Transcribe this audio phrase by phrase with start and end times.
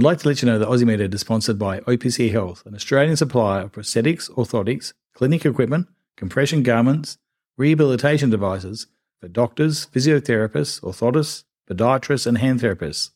[0.00, 3.16] I'd like to let you know that MedEd is sponsored by OPC Health, an Australian
[3.16, 7.18] supplier of prosthetics, orthotics, clinic equipment, compression garments,
[7.58, 8.86] rehabilitation devices
[9.20, 13.10] for doctors, physiotherapists, orthotists, podiatrists, and hand therapists.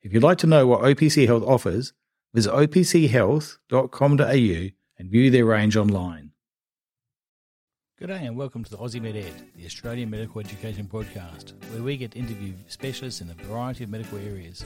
[0.00, 1.92] If you'd like to know what OPC Health offers,
[2.32, 6.30] visit opchealth.com.au and view their range online.
[7.98, 11.82] Good day and welcome to the Aussie Med Ed, the Australian Medical Education Podcast, where
[11.82, 14.64] we get to interview specialists in a variety of medical areas,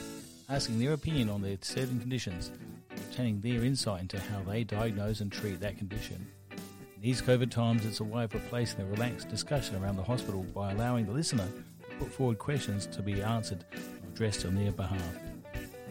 [0.48, 2.52] asking their opinion on their certain conditions,
[2.90, 6.26] obtaining their insight into how they diagnose and treat that condition.
[6.50, 10.44] In these COVID times, it's a way of replacing the relaxed discussion around the hospital
[10.54, 11.48] by allowing the listener
[11.90, 15.18] to put forward questions to be answered or addressed on their behalf.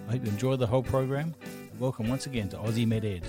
[0.07, 1.35] I hope you enjoy the whole program
[1.71, 3.23] and welcome once again to Aussie Med Ed.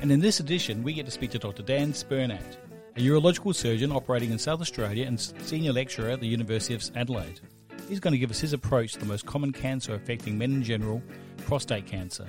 [0.00, 1.62] And in this edition, we get to speak to Dr.
[1.62, 2.56] Dan Spernat,
[2.96, 7.40] a urological surgeon operating in South Australia and senior lecturer at the University of Adelaide.
[7.88, 10.62] He's going to give us his approach to the most common cancer affecting men in
[10.62, 11.02] general,
[11.46, 12.26] prostate cancer,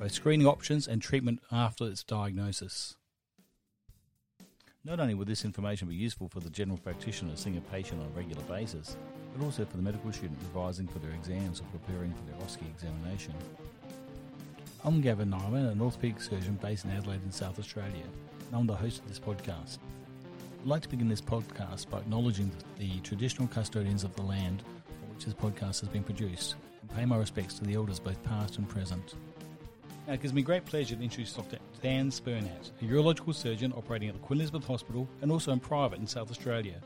[0.00, 2.96] both screening options and treatment after its diagnosis.
[4.84, 8.06] Not only will this information be useful for the general practitioner seeing a patient on
[8.06, 8.96] a regular basis,
[9.36, 12.66] but also for the medical student revising for their exams or preparing for their OSCE
[12.70, 13.34] examination.
[14.82, 18.06] I'm Gavin Nieminen, an orthopaedic surgeon based in Adelaide in South Australia,
[18.46, 19.76] and I'm the host of this podcast.
[20.62, 24.62] I'd like to begin this podcast by acknowledging the traditional custodians of the land
[25.14, 28.58] which this podcast has been produced and pay my respects to the elders both past
[28.58, 29.14] and present.
[30.06, 31.58] Now, it gives me great pleasure to introduce Dr.
[31.80, 36.00] Dan Spernat, a urological surgeon operating at the Queen Elizabeth Hospital and also in private
[36.00, 36.80] in South Australia.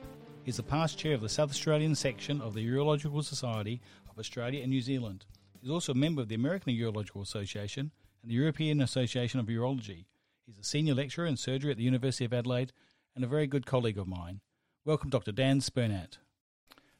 [0.44, 4.60] He's the past chair of the South Australian section of the Urological Society of Australia
[4.60, 5.24] and New Zealand.
[5.60, 7.90] He's also a member of the American Urological Association
[8.22, 10.04] and the European Association of Urology.
[10.46, 12.72] He's a senior lecturer in surgery at the University of Adelaide
[13.14, 14.40] and a very good colleague of mine.
[14.84, 15.32] Welcome, Dr.
[15.32, 16.18] Dan Spernat.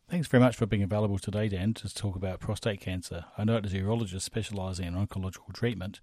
[0.08, 3.24] Thanks very much for being available today, Dan, to talk about prostate cancer.
[3.36, 6.00] I know as a urologist specialising in oncological treatment,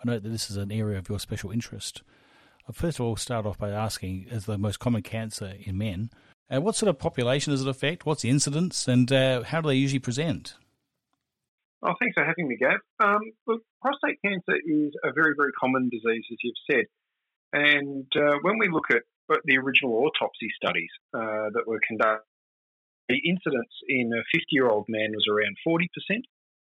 [0.00, 2.02] I know that this is an area of your special interest.
[2.68, 6.10] I'll first of all, start off by asking, as the most common cancer in men,
[6.48, 8.06] uh, what sort of population does it affect?
[8.06, 10.54] What's the incidence, and uh, how do they usually present?
[11.82, 12.78] Oh, thanks for having me, Gav.
[13.00, 16.84] Um, look, prostate cancer is a very, very common disease, as you've said.
[17.52, 19.02] And uh, when we look at
[19.44, 22.29] the original autopsy studies uh, that were conducted,
[23.10, 25.86] the incidence in a 50 year old man was around 40%,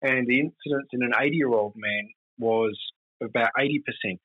[0.02, 2.08] and the incidence in an 80 year old man
[2.38, 2.76] was
[3.22, 4.18] about 80%.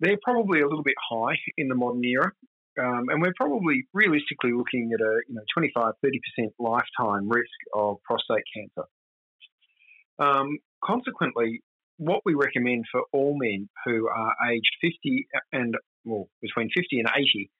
[0.00, 2.32] They're probably a little bit high in the modern era,
[2.80, 7.98] um, and we're probably realistically looking at a you know 25 30% lifetime risk of
[8.02, 8.88] prostate cancer.
[10.18, 11.62] Um, consequently,
[11.98, 17.08] what we recommend for all men who are aged 50 and well, between 50 and
[17.14, 17.50] 80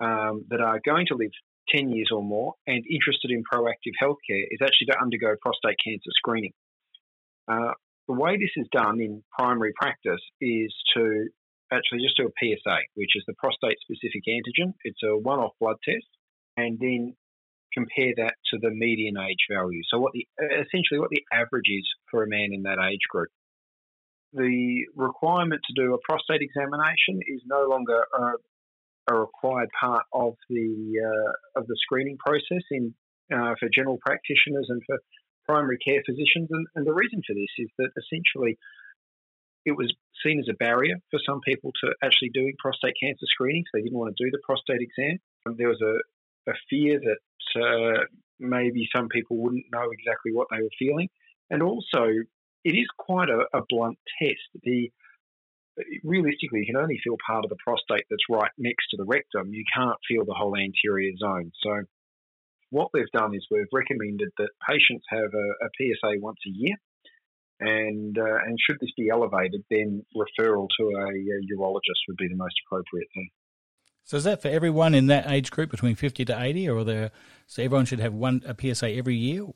[0.00, 1.30] um, that are going to live
[1.74, 6.10] 10 years or more and interested in proactive healthcare is actually to undergo prostate cancer
[6.16, 6.52] screening.
[7.48, 7.72] Uh,
[8.08, 11.28] the way this is done in primary practice is to
[11.72, 14.74] actually just do a PSA, which is the prostate specific antigen.
[14.84, 16.06] It's a one off blood test,
[16.56, 17.16] and then
[17.72, 19.80] compare that to the median age value.
[19.90, 23.30] So, what the essentially what the average is for a man in that age group
[24.34, 28.32] the requirement to do a prostate examination is no longer a,
[29.08, 32.94] a required part of the uh, of the screening process in
[33.32, 34.98] uh, for general practitioners and for
[35.46, 36.48] primary care physicians.
[36.50, 38.58] And, and, the reason for this is that essentially
[39.64, 39.92] it was
[40.24, 43.64] seen as a barrier for some people to actually doing prostate cancer screening.
[43.66, 45.18] So They didn't want to do the prostate exam.
[45.56, 48.04] There was a, a fear that uh,
[48.38, 51.08] maybe some people wouldn't know exactly what they were feeling.
[51.50, 52.08] And also,
[52.64, 54.48] it is quite a, a blunt test.
[54.62, 54.90] The
[56.02, 59.52] realistically, you can only feel part of the prostate that's right next to the rectum.
[59.52, 61.50] You can't feel the whole anterior zone.
[61.62, 61.82] So,
[62.70, 66.76] what we've done is we've recommended that patients have a, a PSA once a year,
[67.60, 72.28] and uh, and should this be elevated, then referral to a, a, urologist would be
[72.28, 73.30] the most appropriate thing.
[74.04, 77.10] So, is that for everyone in that age group between fifty to eighty, or there
[77.46, 79.46] so everyone should have one a PSA every year?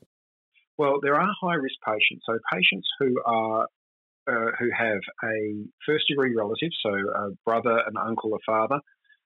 [0.77, 2.23] Well, there are high risk patients.
[2.25, 3.67] So patients who are
[4.29, 8.79] uh, who have a first degree relative, so a brother, an uncle, a father,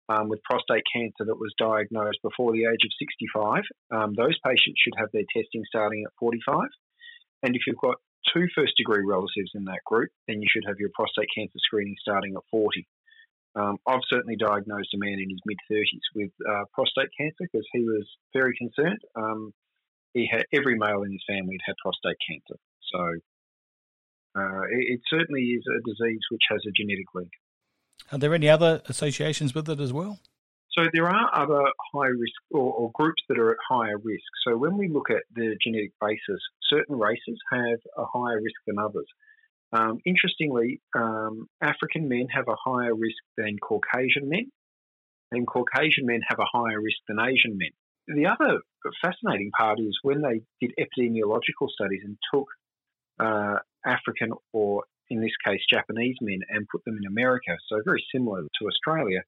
[0.09, 4.79] um, with prostate cancer that was diagnosed before the age of 65, um, those patients
[4.79, 6.69] should have their testing starting at 45.
[7.43, 7.95] And if you've got
[8.33, 11.95] two first degree relatives in that group, then you should have your prostate cancer screening
[11.99, 12.87] starting at 40.
[13.55, 17.65] Um, I've certainly diagnosed a man in his mid 30s with uh, prostate cancer because
[17.71, 18.99] he was very concerned.
[19.15, 19.53] Um,
[20.13, 22.59] he had every male in his family had had prostate cancer.
[22.93, 23.19] So
[24.35, 27.29] uh, it, it, certainly is a disease which has a genetic link.
[28.11, 30.19] Are there any other associations with it as well?
[30.77, 34.25] So there are other high risk or, or, groups that are at higher risk.
[34.45, 38.77] So when we look at the genetic basis, certain races have a higher risk than
[38.77, 39.07] others.
[39.71, 44.51] Um, interestingly, um, African men have a higher risk than Caucasian men,
[45.31, 47.71] and Caucasian men have a higher risk than Asian men.
[48.07, 48.59] The other
[49.01, 52.47] fascinating part is when they did epidemiological studies and took
[53.19, 58.03] uh, African or, in this case, Japanese men and put them in America, so very
[58.13, 59.21] similar to Australia,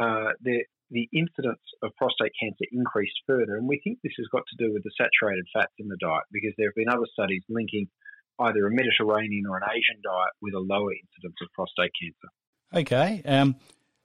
[0.00, 3.56] uh, the, the incidence of prostate cancer increased further.
[3.56, 6.24] And we think this has got to do with the saturated fats in the diet
[6.32, 7.88] because there have been other studies linking
[8.40, 12.28] either a Mediterranean or an Asian diet with a lower incidence of prostate cancer.
[12.72, 13.22] Okay.
[13.24, 13.56] Um,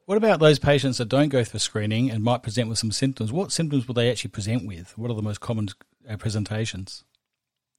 [0.06, 3.32] what about those patients that don't go for screening and might present with some symptoms?
[3.32, 4.98] What symptoms will they actually present with?
[4.98, 5.70] What are the most common
[6.10, 7.06] uh, presentations?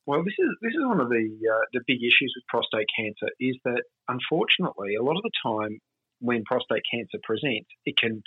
[0.07, 3.33] Well, this is this is one of the uh, the big issues with prostate cancer
[3.41, 5.81] is that unfortunately a lot of the time
[6.21, 8.23] when prostate cancer presents, it can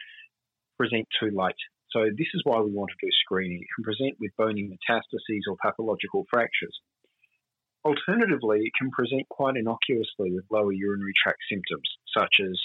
[0.77, 1.57] present too late.
[1.91, 3.61] So this is why we want to do screening.
[3.61, 6.77] It can present with bony metastases or pathological fractures.
[7.85, 12.59] Alternatively, it can present quite innocuously with lower urinary tract symptoms such as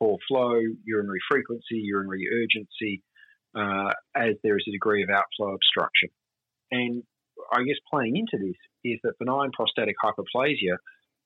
[0.00, 3.02] poor flow, urinary frequency, urinary urgency,
[3.54, 6.08] uh, as there is a degree of outflow obstruction.
[6.70, 7.02] And
[7.52, 10.76] I guess playing into this is that benign prostatic hyperplasia,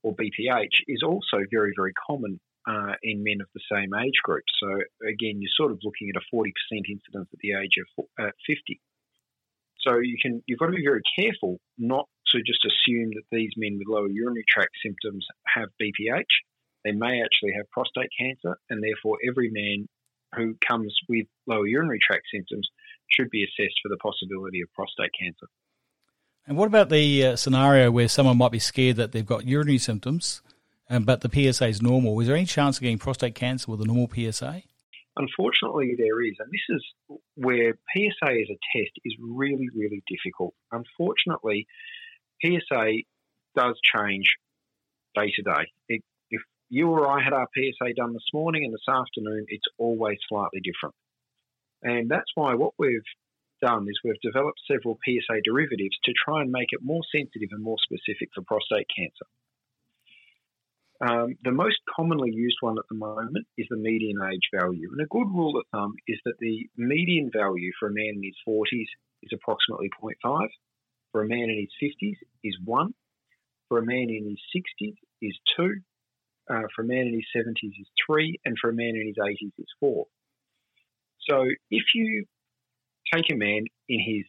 [0.03, 4.45] or BPH, is also very, very common uh, in men of the same age group.
[4.61, 4.69] So
[5.07, 8.81] again, you're sort of looking at a 40% incidence at the age of uh, 50.
[9.87, 13.53] So you can you've got to be very careful not to just assume that these
[13.57, 16.43] men with lower urinary tract symptoms have BPH.
[16.85, 19.87] They may actually have prostate cancer, and therefore every man
[20.35, 22.69] who comes with lower urinary tract symptoms
[23.11, 25.47] should be assessed for the possibility of prostate cancer.
[26.47, 29.79] And what about the uh, scenario where someone might be scared that they've got urinary
[29.79, 30.43] symptoms,
[30.89, 32.21] um, but the PSA is normal?
[32.21, 34.63] Is there any chance of getting prostate cancer with a normal PSA?
[35.17, 40.55] Unfortunately, there is, and this is where PSA as a test is really, really difficult.
[40.71, 41.67] Unfortunately,
[42.45, 42.99] PSA
[43.57, 44.37] does change
[45.17, 45.65] day to day.
[45.89, 49.65] It, if you or I had our PSA done this morning and this afternoon, it's
[49.79, 50.95] always slightly different.
[51.83, 53.01] And that's why what we've
[53.63, 57.63] done is we've developed several PSA derivatives to try and make it more sensitive and
[57.63, 59.27] more specific for prostate cancer.
[61.01, 64.89] Um, the most commonly used one at the moment is the median age value.
[64.93, 68.23] And a good rule of thumb is that the median value for a man in
[68.23, 68.89] his 40s
[69.23, 70.49] is approximately 0.5,
[71.13, 72.95] for a man in his 50s is 1,
[73.69, 75.75] for a man in his 60s is 2,
[76.49, 79.17] uh, for a man in his 70s is 3, and for a man in his
[79.17, 80.07] 80s is 4.
[81.29, 82.25] So if you
[83.13, 84.25] take a man in his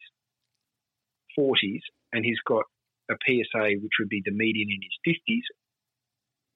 [1.38, 1.82] 40s
[2.14, 2.64] and he's got
[3.10, 5.46] a PSA which would be the median in his 50s,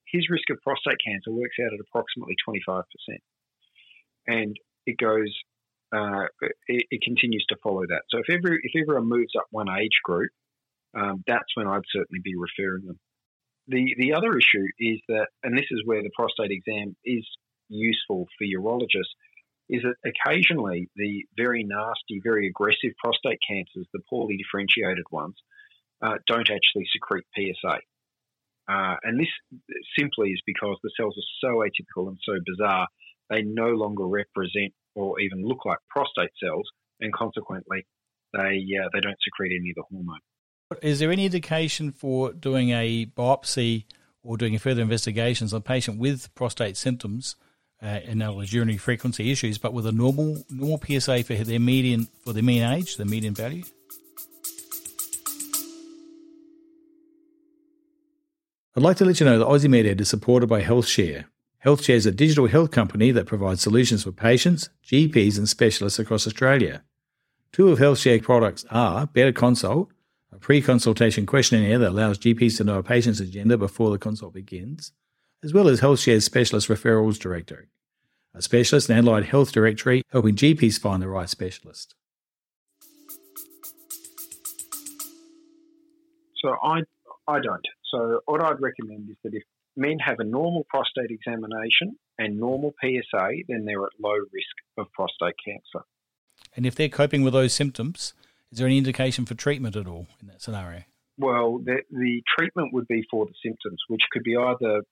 [0.06, 2.82] his risk of prostate cancer works out at approximately 25%.
[4.26, 5.32] And it goes,
[5.94, 6.26] uh,
[6.68, 8.02] it, it, continues to follow that.
[8.10, 10.30] So if, ever, if everyone moves up one age group,
[10.94, 12.98] um, that's when I'd certainly be referring them.
[13.68, 17.26] The, the other issue is that, and this is where the prostate exam is
[17.68, 19.16] useful for urologists,
[19.72, 25.34] is that occasionally the very nasty, very aggressive prostate cancers, the poorly differentiated ones,
[26.02, 27.78] uh, don't actually secrete PSA.
[28.68, 29.28] Uh, and this
[29.98, 32.86] simply is because the cells are so atypical and so bizarre,
[33.30, 36.68] they no longer represent or even look like prostate cells,
[37.00, 37.86] and consequently,
[38.34, 38.38] they
[38.78, 40.20] uh, they don't secrete any of the hormone.
[40.82, 43.84] Is there any indication for doing a biopsy
[44.22, 47.36] or doing further investigations on a patient with prostate symptoms,
[47.82, 52.08] uh, in other urinary frequency issues, but with a normal normal PSA for their median
[52.24, 53.64] for their mean age, the median value?
[58.74, 61.26] I'd like to let you know that Aussie MedEd is supported by HealthShare.
[61.64, 66.26] HealthShare is a digital health company that provides solutions for patients, GPs, and specialists across
[66.26, 66.82] Australia.
[67.52, 69.90] Two of HealthShare products are Better Consult,
[70.32, 74.32] a pre consultation questionnaire that allows GPs to know a patient's agenda before the consult
[74.32, 74.92] begins,
[75.42, 77.66] as well as HealthShare's Specialist Referrals Directory,
[78.34, 81.94] a specialist and allied health directory helping GPs find the right specialist.
[86.40, 86.80] So I,
[87.28, 87.66] I don't.
[87.92, 89.42] So, what I'd recommend is that if
[89.76, 94.90] men have a normal prostate examination and normal PSA, then they're at low risk of
[94.92, 95.84] prostate cancer.
[96.56, 98.14] And if they're coping with those symptoms,
[98.50, 100.82] is there any indication for treatment at all in that scenario?
[101.18, 104.82] Well, the, the treatment would be for the symptoms, which could be either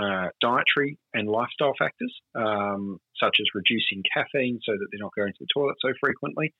[0.00, 5.32] uh, dietary and lifestyle factors, um, such as reducing caffeine so that they're not going
[5.32, 6.54] to the toilet so frequently,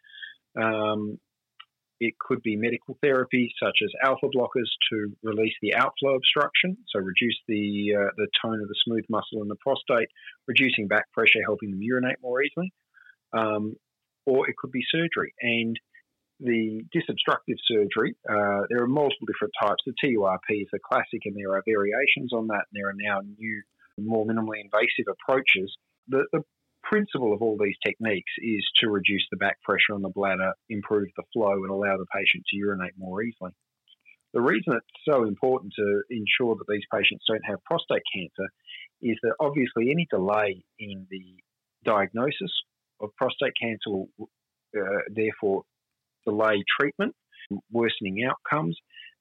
[0.61, 1.19] um,
[2.01, 7.01] it could be medical therapy such as alpha blockers to release the outflow obstruction, so
[7.01, 10.09] reduce the uh, the tone of the smooth muscle in the prostate,
[10.47, 12.73] reducing back pressure, helping them urinate more easily.
[13.33, 13.77] um,
[14.27, 15.35] or it could be surgery.
[15.41, 15.79] And
[16.41, 19.83] the disobstructive surgery, uh, there are multiple different types.
[19.87, 22.65] The TURP is a classic, and there are variations on that.
[22.71, 23.63] And there are now new,
[23.99, 25.75] more minimally invasive approaches.
[26.09, 26.43] The, the
[26.83, 31.09] principle of all these techniques is to reduce the back pressure on the bladder, improve
[31.17, 33.51] the flow, and allow the patient to urinate more easily.
[34.35, 38.49] The reason it's so important to ensure that these patients don't have prostate cancer
[39.01, 41.37] is that obviously any delay in the
[41.85, 42.53] diagnosis
[43.01, 44.09] of prostate cancer will
[44.77, 45.63] uh, therefore
[46.29, 47.15] delay treatment,
[47.71, 48.77] worsening outcomes,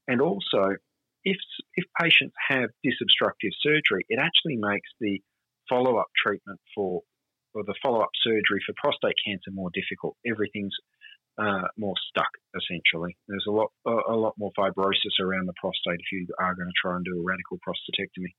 [0.07, 0.75] and also
[1.23, 1.37] if
[1.75, 5.21] if patients have disobstructive surgery, it actually makes the
[5.69, 7.01] follow up treatment for
[7.53, 10.15] or the follow up surgery for prostate cancer more difficult.
[10.25, 10.75] Everything's
[11.37, 13.15] uh, more stuck essentially.
[13.27, 16.67] There's a lot a, a lot more fibrosis around the prostate if you are going
[16.67, 18.33] to try and do a radical prostatectomy.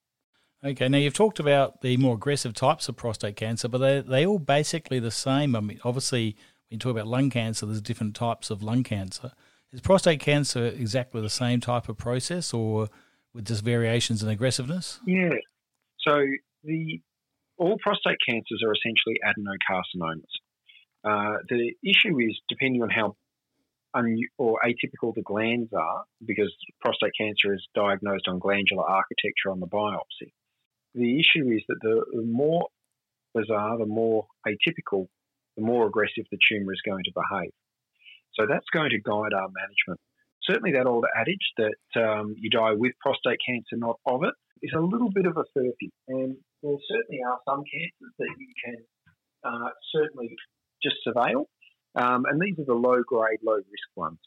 [0.64, 4.26] Okay, now you've talked about the more aggressive types of prostate cancer, but they they
[4.26, 5.54] all basically the same.
[5.54, 6.36] I mean, obviously,
[6.70, 9.32] you talk about lung cancer, there's different types of lung cancer.
[9.72, 12.88] Is prostate cancer exactly the same type of process, or
[13.34, 15.00] with just variations in aggressiveness?
[15.06, 15.34] Yeah.
[16.00, 16.24] So
[16.64, 17.00] the
[17.58, 20.22] all prostate cancers are essentially adenocarcinomas.
[21.04, 23.16] Uh, the issue is depending on how
[23.94, 29.60] un- or atypical the glands are, because prostate cancer is diagnosed on glandular architecture on
[29.60, 30.32] the biopsy.
[30.94, 32.68] The issue is that the, the more
[33.34, 35.08] bizarre, the more atypical,
[35.58, 37.50] the more aggressive the tumour is going to behave.
[38.38, 40.00] So that's going to guide our management.
[40.42, 44.72] Certainly, that old adage that um, you die with prostate cancer, not of it, is
[44.74, 45.90] a little bit of a furphy.
[46.06, 48.76] And there certainly are some cancers that you can
[49.44, 50.36] uh, certainly
[50.82, 51.46] just surveil.
[51.96, 54.18] Um, and these are the low grade, low risk ones.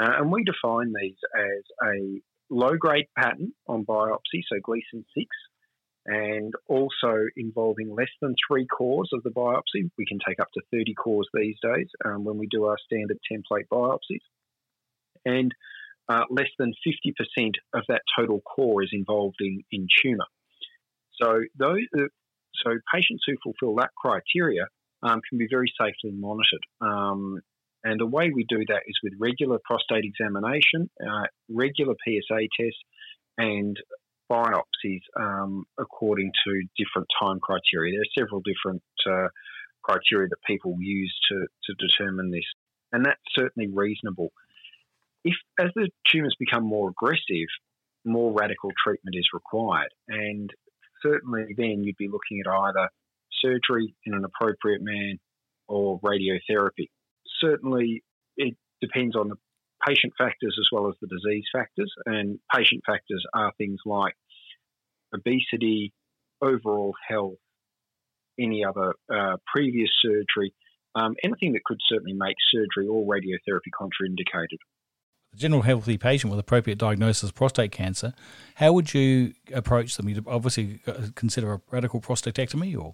[0.00, 5.26] Uh, and we define these as a low grade pattern on biopsy, so Gleason 6,
[6.06, 9.90] and also involving less than three cores of the biopsy.
[9.96, 13.18] We can take up to 30 cores these days um, when we do our standard
[13.30, 14.20] template biopsies.
[15.24, 15.54] And
[16.08, 20.26] uh, less than 50% of that total core is involved in, in tumour.
[21.22, 22.08] So, those, uh,
[22.62, 24.66] so patients who fulfil that criteria
[25.02, 26.64] um, can be very safely monitored.
[26.80, 27.40] Um,
[27.84, 32.80] and the way we do that is with regular prostate examination, uh, regular PSA tests,
[33.36, 33.76] and
[34.30, 37.94] biopsies um, according to different time criteria.
[37.94, 39.28] There are several different uh,
[39.82, 42.44] criteria that people use to, to determine this,
[42.92, 44.32] and that's certainly reasonable.
[45.24, 47.48] If as the tumours become more aggressive,
[48.04, 50.50] more radical treatment is required, and
[51.02, 52.88] certainly then you'd be looking at either
[53.42, 55.18] surgery in an appropriate man
[55.68, 56.88] or radiotherapy.
[57.40, 58.02] Certainly,
[58.36, 59.36] it depends on the
[59.86, 64.14] patient factors as well as the disease factors, and patient factors are things like
[65.14, 65.92] obesity,
[66.40, 67.38] overall health,
[68.38, 70.54] any other uh, previous surgery,
[70.94, 74.58] um, anything that could certainly make surgery or radiotherapy contraindicated.
[75.32, 78.14] A general healthy patient with appropriate diagnosis of prostate cancer,
[78.56, 80.08] how would you approach them?
[80.08, 80.80] You'd obviously
[81.14, 82.92] consider a radical prostatectomy or?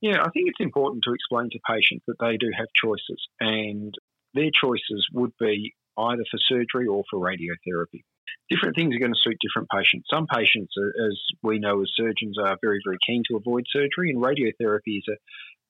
[0.00, 3.94] Yeah, I think it's important to explain to patients that they do have choices, and
[4.34, 8.02] their choices would be either for surgery or for radiotherapy.
[8.50, 10.06] Different things are going to suit different patients.
[10.12, 14.22] Some patients, as we know as surgeons, are very, very keen to avoid surgery, and
[14.22, 15.16] radiotherapy is a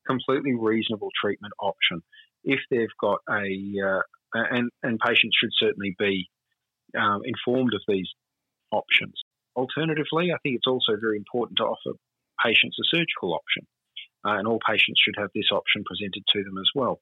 [0.06, 2.02] completely reasonable treatment option
[2.42, 4.00] if they've got a, uh,
[4.34, 6.28] and, and patients should certainly be
[6.98, 8.08] um, informed of these
[8.70, 9.14] options.
[9.56, 11.96] Alternatively, I think it's also very important to offer
[12.42, 13.66] patients a surgical option
[14.24, 17.00] uh, and all patients should have this option presented to them as well.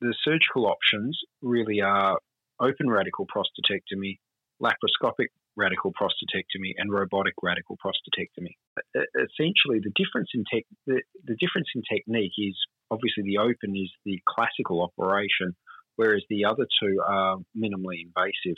[0.00, 2.18] The surgical options really are
[2.60, 4.18] open radical prostatectomy,
[4.62, 8.54] laparoscopic radical prostatectomy, and robotic radical prostatectomy.
[8.94, 12.56] Essentially, the difference in tech, the, the difference in technique is
[12.90, 15.54] obviously the open is the classical operation,
[15.96, 18.56] whereas the other two are minimally invasive.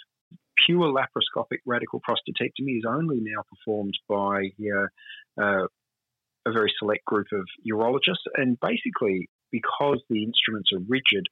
[0.67, 5.67] Pure laparoscopic radical prostatectomy is only now performed by uh, uh,
[6.47, 8.27] a very select group of urologists.
[8.37, 11.29] And basically, because the instruments are rigid,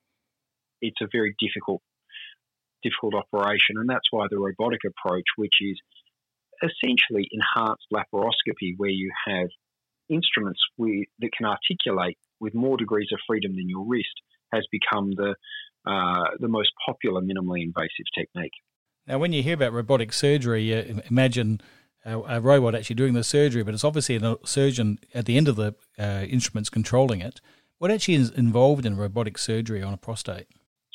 [0.80, 1.82] it's a very difficult
[2.82, 5.78] difficult operation, and that's why the robotic approach, which is
[6.62, 9.48] essentially enhanced laparoscopy, where you have
[10.08, 14.14] instruments that can articulate with more degrees of freedom than your wrist,
[14.52, 15.34] has become the
[15.86, 18.52] uh, the most popular minimally invasive technique.
[19.06, 21.60] Now, when you hear about robotic surgery, you imagine
[22.04, 25.48] a, a, robot actually doing the surgery, but it's obviously a surgeon at the end
[25.48, 27.40] of the uh, instruments controlling it.
[27.80, 30.48] What actually is involved in robotic surgery on a prostate?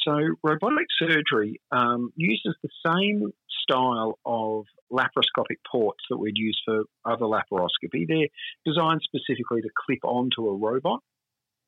[0.05, 0.13] So,
[0.43, 3.31] robotic surgery um, uses the same
[3.63, 8.07] style of laparoscopic ports that we'd use for other laparoscopy.
[8.07, 8.27] They're
[8.67, 10.99] designed specifically to clip onto a robot.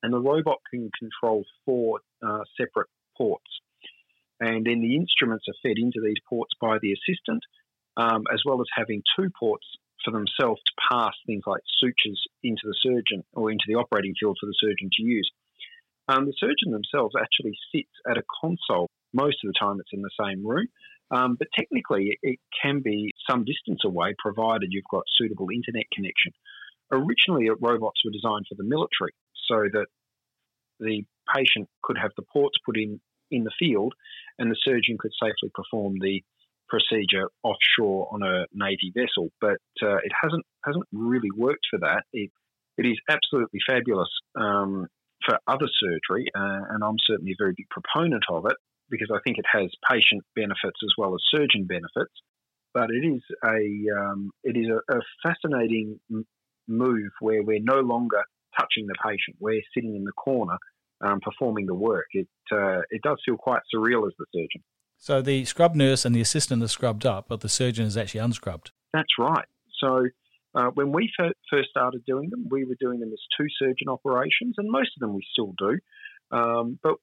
[0.04, 3.50] And the robot can control four uh, separate ports.
[4.38, 7.42] And then the instruments are fed into these ports by the assistant,
[7.96, 9.66] um, as well as having two ports
[10.04, 14.36] for themselves to pass things like sutures into the surgeon or into the operating field
[14.40, 15.30] for the surgeon to use.
[16.08, 18.88] Um, the surgeon themselves actually sits at a console.
[19.12, 20.68] Most of the time, it's in the same room,
[21.10, 25.84] um, but technically, it, it can be some distance away, provided you've got suitable internet
[25.92, 26.32] connection.
[26.92, 29.12] Originally, robots were designed for the military,
[29.48, 29.86] so that
[30.80, 33.00] the patient could have the ports put in
[33.30, 33.94] in the field,
[34.38, 36.22] and the surgeon could safely perform the
[36.68, 39.30] procedure offshore on a navy vessel.
[39.40, 42.04] But uh, it hasn't hasn't really worked for that.
[42.12, 42.30] It
[42.76, 44.86] it is absolutely fabulous um,
[45.26, 48.56] for other surgery, uh, and I'm certainly a very big proponent of it
[48.90, 52.14] because I think it has patient benefits as well as surgeon benefits.
[52.74, 55.98] But it is a um, it is a, a fascinating
[56.68, 58.22] move where we're no longer
[58.58, 60.56] touching the patient; we're sitting in the corner
[61.00, 62.06] um, performing the work.
[62.12, 64.62] It uh, it does feel quite surreal as the surgeon.
[64.98, 68.20] So the scrub nurse and the assistant are scrubbed up, but the surgeon is actually
[68.20, 68.72] unscrubbed.
[68.92, 69.46] That's right.
[69.80, 70.08] So
[70.54, 71.10] uh, when we
[71.50, 75.00] first started doing them, we were doing them as two surgeon operations, and most of
[75.00, 75.78] them we still do.
[76.30, 76.96] Um, but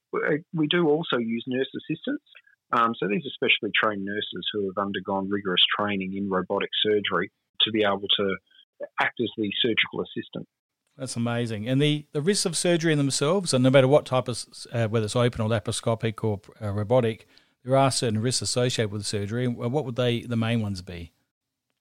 [0.54, 2.24] we do also use nurse assistants.
[2.72, 7.32] Um, so these are specially trained nurses who have undergone rigorous training in robotic surgery
[7.62, 8.36] to be able to
[9.02, 10.48] act as the surgical assistant.
[10.98, 11.68] That's amazing.
[11.68, 14.88] And the, the risks of surgery in themselves, and no matter what type of, uh,
[14.88, 17.28] whether it's open or laparoscopic or uh, robotic,
[17.66, 19.48] there are certain risks associated with surgery.
[19.48, 21.12] What would they, the main ones be?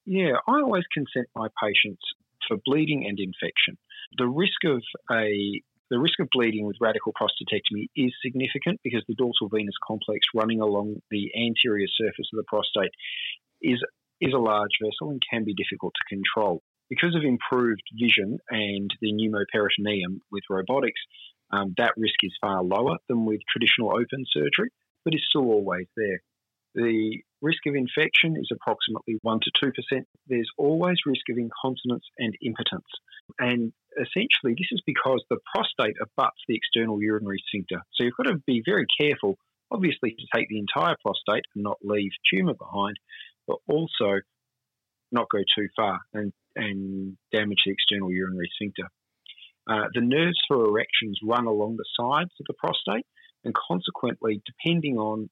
[0.06, 2.02] Yeah, I always consent my patients
[2.48, 3.76] for bleeding and infection.
[4.16, 5.60] The risk of a
[5.90, 10.60] the risk of bleeding with radical prostatectomy is significant because the dorsal venous complex running
[10.60, 12.90] along the anterior surface of the prostate
[13.62, 13.82] is
[14.20, 16.62] is a large vessel and can be difficult to control.
[16.88, 21.00] Because of improved vision and the pneumoperitoneum with robotics,
[21.50, 24.70] um, that risk is far lower than with traditional open surgery,
[25.04, 26.22] but is still always there.
[26.74, 30.04] The risk of infection is approximately 1% to 2%.
[30.26, 32.88] There's always risk of incontinence and impotence.
[33.38, 37.80] And essentially, this is because the prostate abuts the external urinary sphincter.
[37.94, 39.36] So you've got to be very careful,
[39.70, 42.96] obviously, to take the entire prostate and not leave tumour behind,
[43.46, 44.20] but also
[45.12, 48.88] not go too far and, and damage the external urinary sphincter.
[49.66, 53.06] Uh, the nerves for erections run along the sides of the prostate,
[53.44, 55.28] and consequently, depending on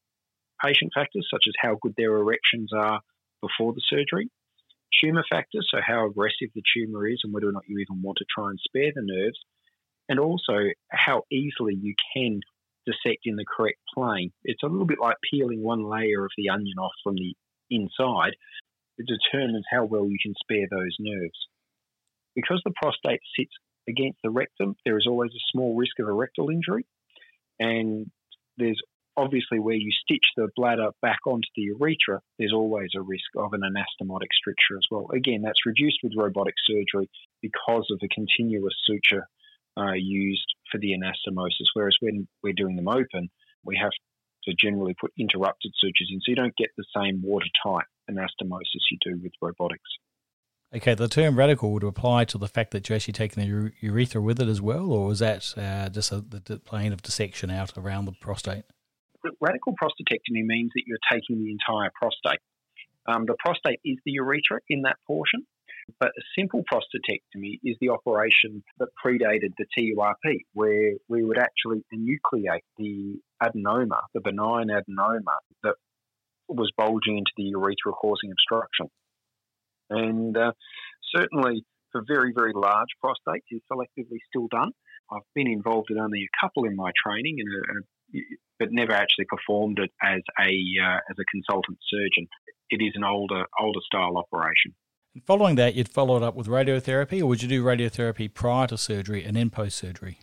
[0.63, 3.01] patient factors such as how good their erections are
[3.41, 4.31] before the surgery,
[5.01, 8.19] tumour factors, so how aggressive the tumour is and whether or not you even want
[8.19, 9.39] to try and spare the nerves,
[10.09, 10.59] and also
[10.91, 12.41] how easily you can
[12.87, 14.33] dissect in the correct plane.
[14.45, 17.35] It's a little bit like peeling one layer of the onion off from the
[17.71, 18.35] inside.
[18.99, 21.39] It determines how well you can spare those nerves.
[22.35, 23.53] Because the prostate sits
[23.89, 26.87] against the rectum, there is always a small risk of a rectal injury,
[27.59, 28.11] and
[28.57, 28.81] there's
[29.17, 33.53] obviously where you stitch the bladder back onto the urethra, there's always a risk of
[33.53, 35.07] an anastomotic stricture as well.
[35.15, 37.11] Again, that's reduced with robotic surgery
[37.43, 39.27] because of the continuous suture
[39.77, 43.31] uh, used for the anastomosis, whereas when we're doing them open,
[43.65, 43.93] we have
[44.45, 48.99] to generally put interrupted sutures in, so you don't get the same watertight anastomosis you
[49.05, 49.81] do with robotics.
[50.75, 54.23] Okay, the term radical would apply to the fact that you're actually taking the urethra
[54.23, 57.77] with it as well, or is that uh, just a, the plane of dissection out
[57.77, 58.65] around the prostate?
[59.41, 62.41] radical prostatectomy means that you're taking the entire prostate.
[63.07, 65.47] Um, the prostate is the urethra in that portion,
[65.99, 71.85] but a simple prostatectomy is the operation that predated the TURP, where we would actually
[71.93, 75.75] enucleate the adenoma, the benign adenoma that
[76.49, 78.89] was bulging into the urethra causing obstruction.
[79.93, 80.53] And uh,
[81.15, 84.73] certainly for very, very large prostates is selectively still done.
[85.11, 87.85] I've been involved in only a couple in my training, and
[88.59, 90.51] but never actually performed it as a
[90.83, 92.27] uh, as a consultant surgeon.
[92.71, 94.75] It is an older older style operation.
[95.15, 98.67] And following that, you'd follow it up with radiotherapy, or would you do radiotherapy prior
[98.69, 100.19] to surgery and then post surgery?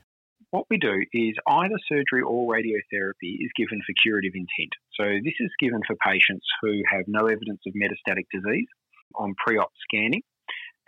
[0.50, 4.74] What we do is either surgery or radiotherapy is given for curative intent.
[5.00, 8.66] So this is given for patients who have no evidence of metastatic disease
[9.16, 10.22] on pre-op scanning,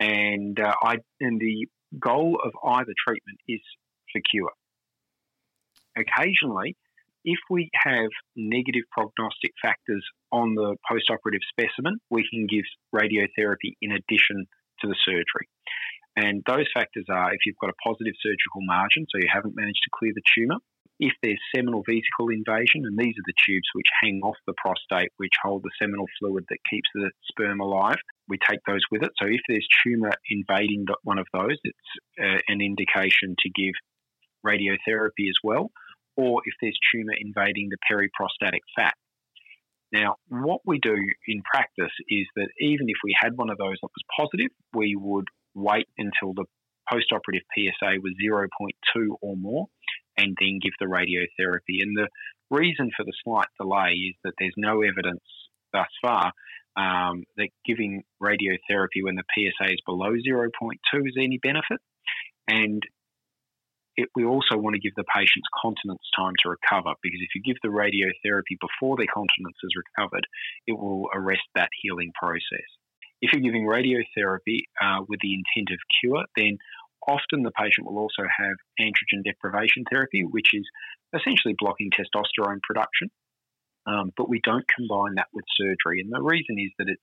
[0.00, 1.66] and uh, I and the
[1.98, 3.60] goal of either treatment is
[4.12, 4.52] for cure.
[5.96, 6.76] Occasionally,
[7.24, 13.92] if we have negative prognostic factors on the postoperative specimen, we can give radiotherapy in
[13.92, 14.46] addition
[14.80, 15.48] to the surgery.
[16.16, 19.80] And those factors are if you've got a positive surgical margin, so you haven't managed
[19.84, 20.58] to clear the tumour,
[21.02, 25.10] if there's seminal vesicle invasion, and these are the tubes which hang off the prostate,
[25.16, 29.10] which hold the seminal fluid that keeps the sperm alive, we take those with it.
[29.20, 31.90] So if there's tumour invading one of those, it's
[32.22, 33.74] uh, an indication to give
[34.46, 35.72] radiotherapy as well,
[36.16, 38.94] or if there's tumour invading the periprostatic fat.
[39.90, 40.94] Now, what we do
[41.26, 44.94] in practice is that even if we had one of those that was positive, we
[44.96, 46.44] would wait until the
[46.90, 49.66] postoperative PSA was 0.2 or more
[50.16, 51.82] and then give the radiotherapy.
[51.82, 52.08] And the
[52.50, 55.24] reason for the slight delay is that there's no evidence
[55.72, 56.32] thus far
[56.76, 60.48] um, that giving radiotherapy when the PSA is below 0.2
[61.06, 61.80] is any benefit.
[62.48, 62.82] And
[63.96, 67.42] it, we also want to give the patients continence time to recover because if you
[67.42, 70.26] give the radiotherapy before their continence is recovered,
[70.66, 72.68] it will arrest that healing process.
[73.20, 76.58] If you're giving radiotherapy uh, with the intent of cure, then
[77.06, 80.64] often the patient will also have androgen deprivation therapy, which is
[81.14, 83.10] essentially blocking testosterone production.
[83.86, 86.00] Um, but we don't combine that with surgery.
[86.00, 87.02] And the reason is that it's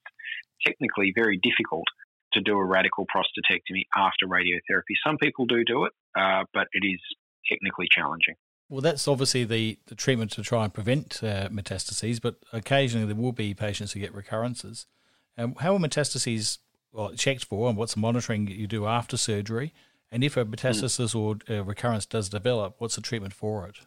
[0.66, 1.86] technically very difficult
[2.34, 4.96] to do a radical prostatectomy after radiotherapy.
[5.06, 7.00] Some people do do it, uh, but it is
[7.52, 8.36] technically challenging.
[8.70, 13.16] Well, that's obviously the, the treatment to try and prevent uh, metastases, but occasionally there
[13.16, 14.86] will be patients who get recurrences.
[15.38, 16.60] Um, how are metastases
[16.92, 19.74] well, checked for, and what's the monitoring you do after surgery?
[20.12, 20.54] And if a hmm.
[20.54, 23.80] metastasis or a recurrence does develop, what's the treatment for it?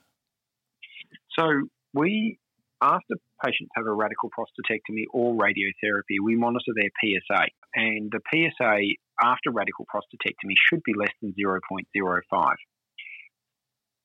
[1.38, 2.38] So we
[2.82, 7.46] after patients have a radical prostatectomy or radiotherapy, we monitor their PSA.
[7.74, 8.80] And the PSA
[9.22, 12.54] after radical prostatectomy should be less than 0.05.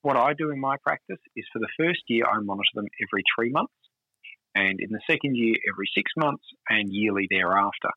[0.03, 3.23] What I do in my practice is for the first year, I monitor them every
[3.35, 3.73] three months,
[4.53, 7.89] and in the second year, every six months, and yearly thereafter.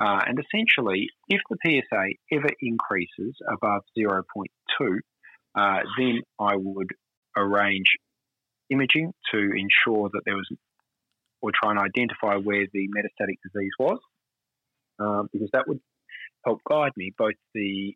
[0.00, 4.24] Uh, and essentially, if the PSA ever increases above 0.2,
[5.54, 6.88] uh, then I would
[7.36, 7.96] arrange
[8.70, 10.48] imaging to ensure that there was,
[11.42, 13.98] or try and identify where the metastatic disease was,
[14.98, 15.80] um, because that would
[16.46, 17.94] help guide me both the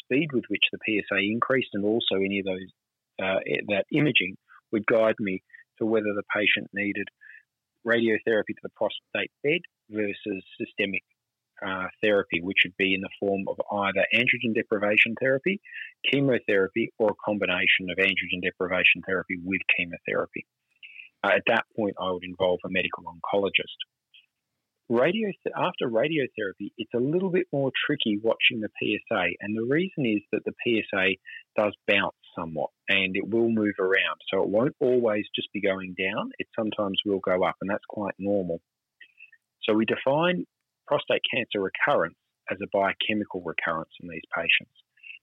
[0.00, 2.68] speed with which the PSA increased and also any of those
[3.22, 4.36] uh, that imaging
[4.70, 5.42] would guide me
[5.78, 7.08] to whether the patient needed
[7.86, 11.02] radiotherapy to the prostate bed versus systemic
[11.64, 15.60] uh, therapy, which would be in the form of either androgen deprivation therapy,
[16.10, 20.46] chemotherapy, or a combination of androgen deprivation therapy with chemotherapy.
[21.24, 23.78] Uh, at that point, I would involve a medical oncologist.
[24.88, 30.06] Radio after radiotherapy, it's a little bit more tricky watching the PSA, and the reason
[30.06, 31.16] is that the PSA
[31.56, 34.20] does bounce somewhat and it will move around.
[34.30, 37.84] So it won't always just be going down; it sometimes will go up, and that's
[37.88, 38.60] quite normal.
[39.62, 40.44] So we define
[40.86, 42.16] prostate cancer recurrence
[42.50, 44.74] as a biochemical recurrence in these patients.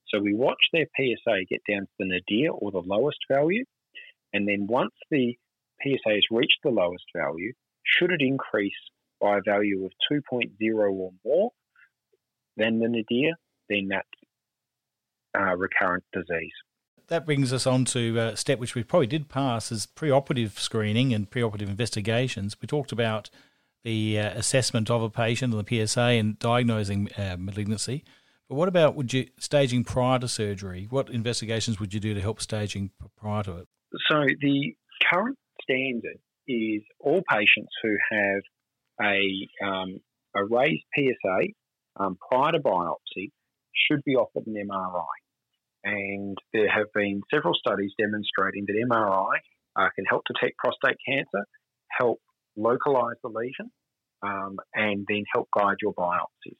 [0.10, 3.64] So we watch their PSA get down to the nadir or the lowest value,
[4.34, 5.36] and then once the
[5.82, 7.54] PSA has reached the lowest value,
[7.86, 8.74] should it increase
[9.20, 10.52] by a value of 2.0
[10.92, 11.52] or more
[12.58, 13.34] than the nadir,
[13.70, 14.08] then that's
[15.38, 16.54] uh, recurrent disease.
[17.08, 21.14] That brings us on to a step which we probably did pass as preoperative screening
[21.14, 22.56] and preoperative investigations.
[22.62, 23.30] We talked about
[23.84, 28.04] the uh, assessment of a patient and the PSA and diagnosing uh, malignancy.
[28.50, 30.88] But what about would you staging prior to surgery?
[30.90, 33.68] What investigations would you do to help staging prior to it?
[34.10, 34.76] So the
[35.10, 38.42] current standard is all patients who have
[39.02, 40.00] a um,
[40.36, 41.48] a raised PSA
[41.98, 43.32] um, prior to biopsy
[43.74, 45.04] should be offered an MRI.
[45.84, 49.36] And there have been several studies demonstrating that MRI
[49.76, 51.46] uh, can help detect prostate cancer,
[51.90, 52.20] help
[52.56, 53.72] localize the lesion,
[54.22, 56.58] um, and then help guide your biopsies.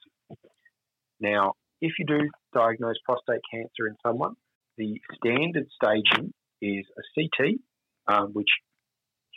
[1.20, 4.36] Now, if you do diagnose prostate cancer in someone,
[4.78, 7.60] the standard staging is a CT,
[8.08, 8.50] um, which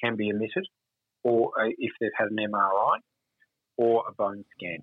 [0.02, 0.66] can be omitted,
[1.22, 2.98] or a, if they've had an MRI,
[3.76, 4.78] or a bone scan.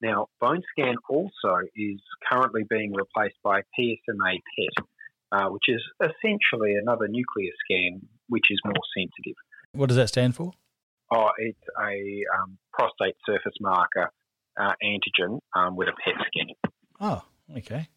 [0.00, 2.00] Now, bone scan also is
[2.30, 4.86] currently being replaced by PSMA PET,
[5.32, 9.36] uh, which is essentially another nuclear scan, which is more sensitive.
[9.74, 10.52] What does that stand for?
[11.12, 14.10] Oh, it's a um, prostate surface marker
[14.58, 16.72] uh, antigen um, with a PET scan.
[17.00, 17.22] Oh,
[17.58, 17.88] okay.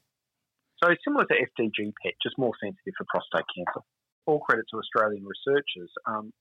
[0.84, 3.86] So similar to FDG PET, just more sensitive for prostate cancer.
[4.26, 5.90] All credit to Australian researchers.
[6.06, 6.34] Um,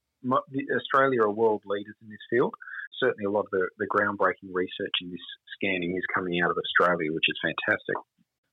[0.76, 2.54] Australia are world leaders in this field.
[2.98, 5.20] Certainly, a lot of the, the groundbreaking research in this
[5.54, 7.96] scanning is coming out of Australia, which is fantastic.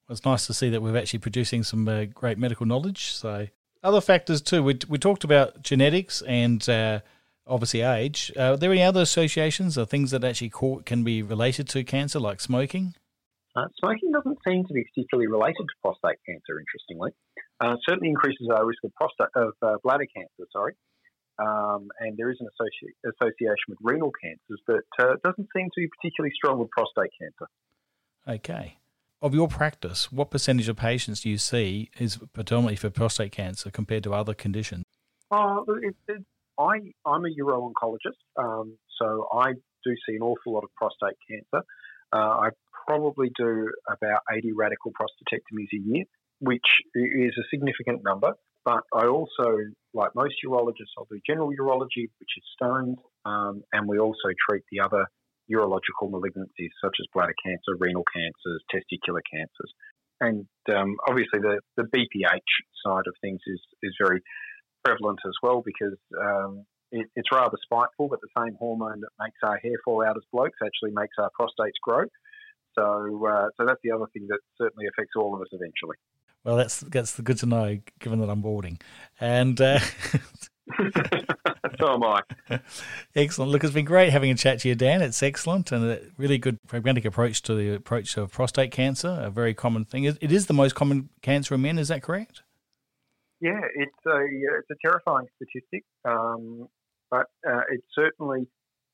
[0.08, 3.12] Well, it's nice to see that we're actually producing some uh, great medical knowledge.
[3.12, 3.48] So,
[3.84, 4.64] other factors too.
[4.64, 7.02] We, we talked about genetics and uh,
[7.46, 8.32] obviously age.
[8.38, 10.52] Uh, are there any other associations or things that actually
[10.86, 12.96] can be related to cancer, like smoking?
[13.56, 17.12] Uh, smoking doesn't seem to be particularly related to prostate cancer, interestingly.
[17.60, 20.48] Uh, certainly increases our risk of prostate of uh, bladder cancer.
[20.52, 20.74] Sorry,
[21.38, 25.82] um, and there is an associ- association with renal cancers, but uh, doesn't seem to
[25.82, 27.48] be particularly strong with prostate cancer.
[28.28, 28.78] Okay.
[29.24, 33.72] Of your practice, what percentage of patients do you see is predominantly for prostate cancer
[33.72, 34.84] compared to other conditions?
[35.32, 36.26] Uh, it, it,
[36.60, 41.66] I, I'm a uro-oncologist, um, so I do see an awful lot of prostate cancer.
[42.12, 42.50] Uh, I
[42.86, 46.04] probably do about 80 radical prostatectomies a year,
[46.40, 48.34] which is a significant number.
[48.66, 49.58] But I also,
[49.94, 54.64] like most urologists, I'll do general urology, which is stones, um, and we also treat
[54.72, 55.08] the other
[55.52, 59.74] urological malignancies such as bladder cancer, renal cancers, testicular cancers.
[60.22, 62.52] And um, obviously, the, the BPH
[62.86, 64.22] side of things is, is very
[64.84, 69.38] prevalent as well because um, it, it's rather spiteful, but the same hormone that makes
[69.44, 72.06] our hair fall out as blokes actually makes our prostates grow.
[72.78, 75.98] So, uh, so that's the other thing that certainly affects all of us eventually.
[76.44, 78.78] Well, that's that's good to know, given that I'm boarding,
[79.20, 79.80] and uh,
[81.80, 82.22] so am I.
[83.16, 83.52] excellent.
[83.52, 85.02] Look, it's been great having a chat to you, Dan.
[85.02, 89.30] It's excellent and a really good pragmatic approach to the approach of prostate cancer, a
[89.30, 90.06] very common thing.
[90.06, 91.78] It is the most common cancer in men.
[91.78, 92.44] Is that correct?
[93.42, 96.70] Yeah, it's a it's a terrifying statistic, um,
[97.12, 98.48] but uh, it's certainly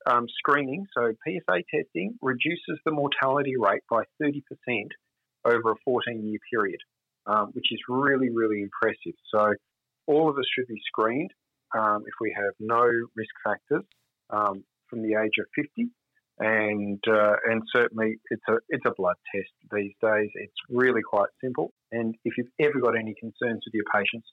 [0.06, 0.86] um, screening.
[0.96, 4.90] So PSA testing reduces the mortality rate by thirty percent
[5.44, 6.80] over a fourteen year period,
[7.26, 9.14] um, which is really really impressive.
[9.32, 9.54] So
[10.08, 11.30] all of us should be screened
[11.76, 12.84] um, if we have no
[13.16, 13.84] risk factors
[14.30, 15.88] um, from the age of 50.
[16.42, 20.30] And uh, and certainly it's a it's a blood test these days.
[20.34, 21.70] It's really quite simple.
[21.92, 24.26] And if you've ever got any concerns with your patients,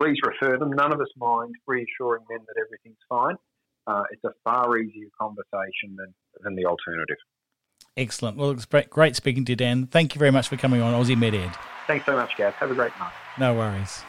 [0.00, 0.70] please refer them.
[0.70, 3.36] None of us mind reassuring them that everything's fine.
[3.86, 7.18] Uh, it's a far easier conversation than than the alternative.
[7.96, 8.38] Excellent.
[8.38, 9.86] Well, it's great speaking to you, Dan.
[9.86, 11.54] Thank you very much for coming on Aussie MedEd.
[11.86, 12.54] Thanks so much, Gav.
[12.54, 13.12] Have a great night.
[13.38, 14.02] No worries.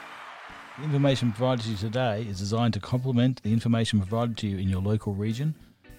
[0.82, 4.58] The information provided to you today is designed to complement the information provided to you
[4.58, 5.54] in your local region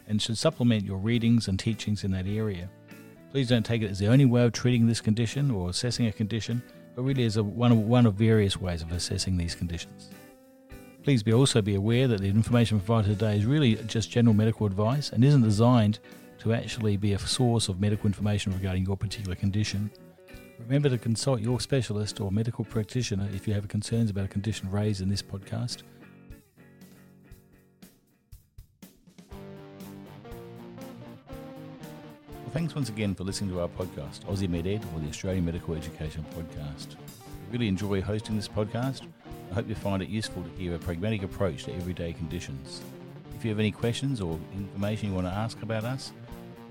[0.09, 2.69] and should supplement your readings and teachings in that area.
[3.31, 6.13] Please don't take it as the only way of treating this condition or assessing a
[6.13, 6.61] condition,
[6.97, 10.11] but really as a, one, of, one of various ways of assessing these conditions.
[11.05, 14.67] Please be also be aware that the information provided today is really just general medical
[14.67, 16.01] advice and isn't designed
[16.41, 19.93] to actually be a source of medical information regarding your particular condition
[20.67, 24.71] Remember to consult your specialist or medical practitioner if you have concerns about a condition
[24.71, 25.83] raised in this podcast.
[32.41, 35.75] Well, thanks once again for listening to our podcast, Aussie MedEd, or the Australian Medical
[35.75, 36.95] Education Podcast.
[36.95, 39.03] I really enjoy hosting this podcast.
[39.51, 42.81] I hope you find it useful to hear a pragmatic approach to everyday conditions.
[43.37, 46.13] If you have any questions or information you want to ask about us,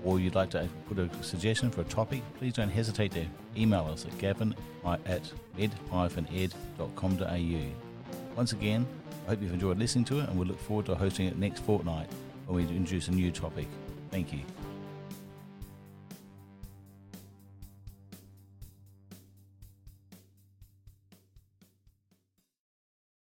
[0.04, 3.24] or you'd like to put a suggestion for a topic, please don't hesitate to
[3.56, 5.22] email us at gavin at
[5.56, 6.86] med-ed.com.au.
[8.36, 8.86] Once again,
[9.26, 11.60] I hope you've enjoyed listening to it and we look forward to hosting it next
[11.60, 12.08] fortnight
[12.46, 13.68] when we introduce a new topic.
[14.10, 14.40] Thank you.